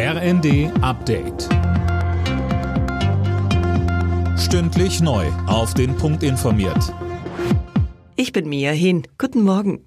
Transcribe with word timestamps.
RND 0.00 0.70
Update. 0.80 1.48
Stündlich 4.38 5.00
neu. 5.00 5.26
Auf 5.48 5.74
den 5.74 5.96
Punkt 5.96 6.22
informiert. 6.22 6.94
Ich 8.14 8.30
bin 8.30 8.48
Mia 8.48 8.70
Hin. 8.70 9.08
Guten 9.18 9.42
Morgen. 9.42 9.84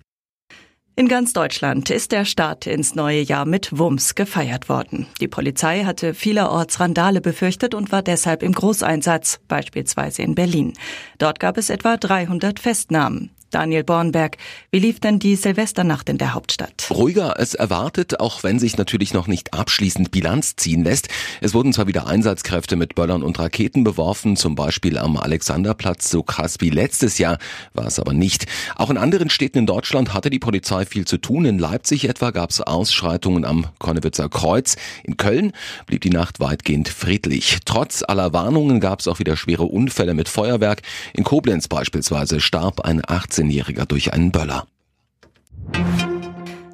In 0.97 1.07
ganz 1.07 1.31
Deutschland 1.31 1.89
ist 1.89 2.11
der 2.11 2.25
Start 2.25 2.67
ins 2.67 2.93
neue 2.93 3.21
Jahr 3.21 3.45
mit 3.45 3.79
Wumms 3.79 4.15
gefeiert 4.15 4.67
worden. 4.67 5.07
Die 5.21 5.29
Polizei 5.29 5.85
hatte 5.85 6.13
vielerorts 6.13 6.81
Randale 6.81 7.21
befürchtet 7.21 7.73
und 7.73 7.93
war 7.93 8.01
deshalb 8.01 8.43
im 8.43 8.51
Großeinsatz, 8.51 9.39
beispielsweise 9.47 10.23
in 10.23 10.35
Berlin. 10.35 10.73
Dort 11.19 11.39
gab 11.39 11.57
es 11.57 11.69
etwa 11.69 11.95
300 11.95 12.59
Festnahmen. 12.59 13.31
Daniel 13.51 13.83
Bornberg, 13.83 14.37
wie 14.71 14.79
lief 14.79 15.01
denn 15.01 15.19
die 15.19 15.35
Silvesternacht 15.35 16.07
in 16.07 16.17
der 16.17 16.33
Hauptstadt? 16.33 16.87
Ruhiger 16.89 17.37
als 17.37 17.53
erwartet, 17.53 18.21
auch 18.21 18.43
wenn 18.43 18.59
sich 18.59 18.77
natürlich 18.77 19.13
noch 19.13 19.27
nicht 19.27 19.53
abschließend 19.53 20.09
Bilanz 20.09 20.55
ziehen 20.55 20.83
lässt. 20.85 21.09
Es 21.41 21.53
wurden 21.53 21.73
zwar 21.73 21.87
wieder 21.87 22.07
Einsatzkräfte 22.07 22.77
mit 22.77 22.95
Böllern 22.95 23.23
und 23.23 23.37
Raketen 23.37 23.83
beworfen, 23.83 24.37
zum 24.37 24.55
Beispiel 24.55 24.97
am 24.97 25.17
Alexanderplatz, 25.17 26.09
so 26.09 26.23
krass 26.23 26.55
wie 26.59 26.69
letztes 26.69 27.17
Jahr, 27.17 27.37
war 27.73 27.87
es 27.87 27.99
aber 27.99 28.13
nicht. 28.13 28.45
Auch 28.77 28.89
in 28.89 28.97
anderen 28.97 29.29
Städten 29.29 29.59
in 29.59 29.65
Deutschland 29.65 30.13
hatte 30.13 30.29
die 30.29 30.39
Polizei 30.39 30.85
viel 30.85 31.05
zu 31.05 31.17
tun. 31.17 31.43
In 31.43 31.59
Leipzig 31.59 32.07
etwa 32.07 32.31
gab 32.31 32.51
es 32.51 32.61
Ausschreitungen 32.61 33.43
am 33.43 33.67
Konnewitzer 33.79 34.29
Kreuz. 34.29 34.77
In 35.03 35.17
Köln 35.17 35.51
blieb 35.87 36.01
die 36.01 36.09
Nacht 36.09 36.39
weitgehend 36.39 36.87
friedlich. 36.87 37.57
Trotz 37.65 38.01
aller 38.07 38.31
Warnungen 38.31 38.79
gab 38.79 39.01
es 39.01 39.09
auch 39.09 39.19
wieder 39.19 39.35
schwere 39.35 39.63
Unfälle 39.63 40.13
mit 40.13 40.29
Feuerwerk. 40.29 40.81
In 41.13 41.25
Koblenz 41.25 41.67
beispielsweise 41.67 42.39
starb 42.39 42.81
ein 42.81 43.01
18 43.05 43.40
18-Jähriger 43.41 43.85
durch 43.85 44.13
einen 44.13 44.31
Böller. 44.31 44.67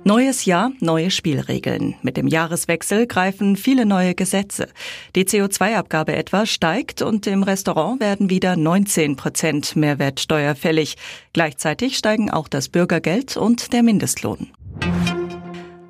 Neues 0.04 0.46
Jahr, 0.46 0.72
neue 0.80 1.12
Spielregeln. 1.12 1.96
Mit 2.02 2.16
dem 2.16 2.28
Jahreswechsel 2.28 3.08
greifen 3.08 3.58
viele 3.58 3.86
neue 3.86 4.16
Gesetze. 4.16 4.70
Die 5.18 5.26
CO2-Abgabe 5.26 6.16
etwa 6.16 6.46
steigt 6.46 7.02
und 7.02 7.28
im 7.28 7.44
Restaurant 7.44 8.00
werden 8.00 8.30
wieder 8.30 8.56
19 8.56 9.18
Prozent 9.18 9.76
Mehrwertsteuer 9.76 10.56
fällig. 10.56 10.96
Gleichzeitig 11.34 11.98
steigen 11.98 12.32
auch 12.32 12.48
das 12.48 12.70
Bürgergeld 12.70 13.36
und 13.36 13.74
der 13.74 13.84
Mindestlohn. 13.84 14.48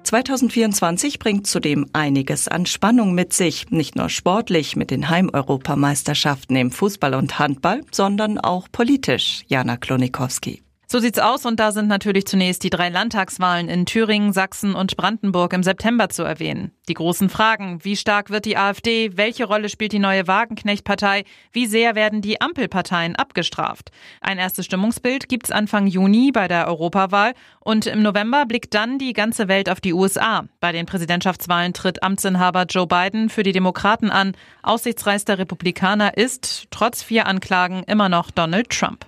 2024 0.01 1.19
bringt 1.19 1.45
zudem 1.45 1.85
einiges 1.93 2.47
an 2.47 2.65
Spannung 2.65 3.13
mit 3.13 3.33
sich, 3.33 3.69
nicht 3.69 3.95
nur 3.95 4.09
sportlich 4.09 4.75
mit 4.75 4.89
den 4.89 5.09
Heimeuropameisterschaften 5.09 6.55
im 6.55 6.71
Fußball 6.71 7.13
und 7.13 7.37
Handball, 7.37 7.81
sondern 7.91 8.39
auch 8.39 8.67
politisch. 8.71 9.43
Jana 9.47 9.77
Klonikowski. 9.77 10.63
So 10.89 10.99
sieht's 10.99 11.19
aus 11.19 11.45
und 11.45 11.59
da 11.59 11.73
sind 11.73 11.89
natürlich 11.89 12.27
zunächst 12.27 12.63
die 12.63 12.69
drei 12.69 12.87
Landtagswahlen 12.87 13.67
in 13.67 13.85
Thüringen, 13.85 14.31
Sachsen 14.31 14.73
und 14.73 14.95
Brandenburg 14.95 15.51
im 15.51 15.61
September 15.61 16.07
zu 16.07 16.23
erwähnen. 16.23 16.71
Die 16.87 16.93
großen 16.93 17.27
Fragen, 17.27 17.83
wie 17.83 17.97
stark 17.97 18.29
wird 18.29 18.45
die 18.45 18.55
AfD, 18.55 19.17
welche 19.17 19.43
Rolle 19.43 19.67
spielt 19.67 19.91
die 19.91 19.99
neue 19.99 20.27
Wagenknecht-Partei, 20.27 21.25
wie 21.51 21.65
sehr 21.65 21.95
werden 21.95 22.21
die 22.21 22.39
Ampelparteien 22.39 23.17
abgestraft. 23.17 23.91
Ein 24.21 24.37
erstes 24.37 24.65
Stimmungsbild 24.65 25.27
gibt's 25.27 25.51
Anfang 25.51 25.87
Juni 25.87 26.31
bei 26.31 26.47
der 26.47 26.69
Europawahl 26.69 27.33
und 27.59 27.85
im 27.85 28.01
November 28.01 28.45
blickt 28.45 28.73
dann 28.73 28.97
die 28.97 29.11
ganze 29.11 29.49
Welt 29.49 29.69
auf 29.69 29.81
die 29.81 29.93
USA. 29.93 30.45
Bei 30.61 30.71
den 30.71 30.85
Präsidentschaftswahlen 30.85 31.73
tritt 31.73 32.01
Amtsinhaber 32.01 32.63
Joe 32.63 32.87
Biden 32.87 33.27
für 33.27 33.43
die 33.43 33.51
Demokraten 33.51 34.09
an. 34.09 34.37
Aussichtsreichster 34.63 35.37
Republikaner 35.37 36.15
ist, 36.15 36.67
trotz 36.71 37.03
vier 37.03 37.27
Anklagen, 37.27 37.83
immer 37.83 38.07
noch 38.07 38.31
Donald 38.31 38.69
Trump. 38.69 39.05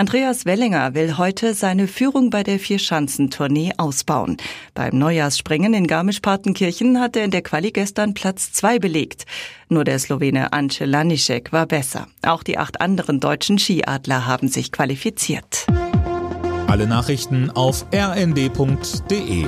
Andreas 0.00 0.46
Wellinger 0.46 0.94
will 0.94 1.18
heute 1.18 1.52
seine 1.52 1.86
Führung 1.86 2.30
bei 2.30 2.42
der 2.42 2.58
Vierschanzentournee 2.58 3.72
ausbauen. 3.76 4.38
Beim 4.72 4.96
Neujahrsspringen 4.96 5.74
in 5.74 5.86
Garmisch-Partenkirchen 5.86 6.98
hat 6.98 7.16
er 7.16 7.24
in 7.26 7.30
der 7.30 7.42
Quali 7.42 7.70
gestern 7.70 8.14
Platz 8.14 8.50
zwei 8.50 8.78
belegt. 8.78 9.26
Nur 9.68 9.84
der 9.84 9.98
Slowene 9.98 10.54
Ance 10.54 10.86
Lanišek 10.86 11.52
war 11.52 11.66
besser. 11.66 12.06
Auch 12.22 12.42
die 12.42 12.56
acht 12.56 12.80
anderen 12.80 13.20
deutschen 13.20 13.58
Skiadler 13.58 14.26
haben 14.26 14.48
sich 14.48 14.72
qualifiziert. 14.72 15.66
Alle 16.66 16.86
Nachrichten 16.86 17.50
auf 17.50 17.84
rnd.de 17.92 19.44